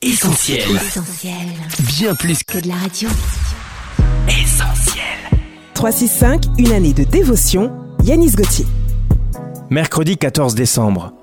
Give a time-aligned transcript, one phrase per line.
[0.00, 0.60] Essentiel.
[0.76, 1.34] Essentiel.
[1.98, 3.08] Bien plus Que de la radio.
[4.28, 5.02] qu'essentiel.
[5.74, 7.72] 365, une année de dévotion,
[8.04, 8.64] Yanis Gauthier.
[9.70, 11.14] Mercredi 14 décembre.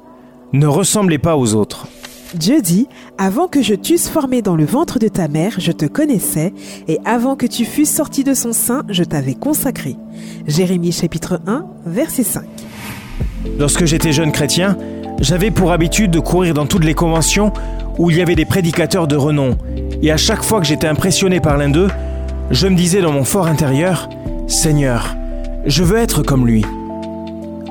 [0.51, 1.87] Ne ressemblez pas aux autres.
[2.33, 5.85] Dieu dit Avant que je t'eusse formé dans le ventre de ta mère, je te
[5.85, 6.53] connaissais,
[6.89, 9.95] et avant que tu fusses sorti de son sein, je t'avais consacré.
[10.47, 12.43] Jérémie chapitre 1, verset 5.
[13.57, 14.77] Lorsque j'étais jeune chrétien,
[15.19, 17.51] j'avais pour habitude de courir dans toutes les conventions
[17.97, 19.57] où il y avait des prédicateurs de renom.
[20.01, 21.89] Et à chaque fois que j'étais impressionné par l'un d'eux,
[22.51, 24.09] je me disais dans mon fort intérieur,
[24.47, 25.15] Seigneur,
[25.65, 26.65] je veux être comme lui.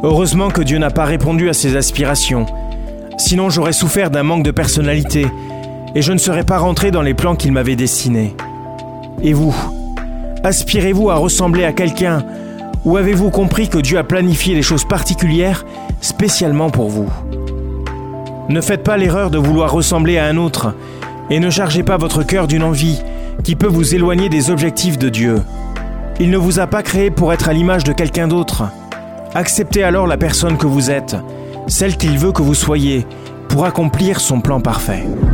[0.03, 2.47] Heureusement que Dieu n'a pas répondu à ces aspirations.
[3.19, 5.27] Sinon j'aurais souffert d'un manque de personnalité
[5.95, 8.35] et je ne serais pas rentré dans les plans qu'il m'avait destinés.
[9.23, 9.55] Et vous
[10.43, 12.23] Aspirez-vous à ressembler à quelqu'un
[12.85, 15.65] ou avez-vous compris que Dieu a planifié des choses particulières
[16.03, 17.09] spécialement pour vous?
[18.49, 20.75] Ne faites pas l'erreur de vouloir ressembler à un autre
[21.31, 23.01] et ne chargez pas votre cœur d'une envie
[23.43, 25.41] qui peut vous éloigner des objectifs de Dieu.
[26.21, 28.65] Il ne vous a pas créé pour être à l'image de quelqu'un d'autre.
[29.35, 31.17] Acceptez alors la personne que vous êtes,
[31.67, 33.07] celle qu'il veut que vous soyez,
[33.49, 35.05] pour accomplir son plan parfait.